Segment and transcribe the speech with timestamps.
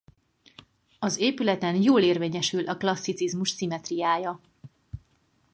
[0.99, 4.39] Az épületen jól érvényesül a klasszicizmus szimmetriája.